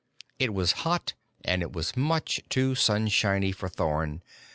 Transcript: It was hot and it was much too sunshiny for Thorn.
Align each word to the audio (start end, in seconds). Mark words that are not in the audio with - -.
It 0.39 0.51
was 0.51 0.71
hot 0.81 1.13
and 1.45 1.61
it 1.61 1.73
was 1.73 1.95
much 1.95 2.41
too 2.49 2.73
sunshiny 2.73 3.51
for 3.51 3.69
Thorn. 3.69 4.23